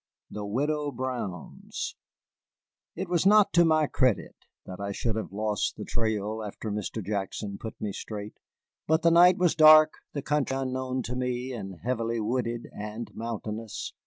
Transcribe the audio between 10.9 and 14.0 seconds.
to me, and heavily wooded and mountainous.